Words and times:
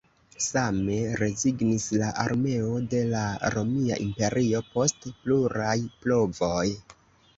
Same 0.43 0.95
rezignis 1.19 1.83
la 2.03 2.07
armeo 2.23 2.73
de 2.95 3.03
la 3.11 3.21
Romia 3.57 4.01
Imperio 4.07 4.63
post 4.73 5.07
pluraj 5.21 5.79
provoj. 6.07 6.65